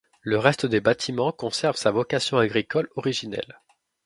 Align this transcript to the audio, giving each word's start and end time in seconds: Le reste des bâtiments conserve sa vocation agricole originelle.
Le 0.21 0.39
reste 0.39 0.65
des 0.65 0.81
bâtiments 0.81 1.31
conserve 1.31 1.75
sa 1.75 1.91
vocation 1.91 2.39
agricole 2.39 2.89
originelle. 2.95 3.59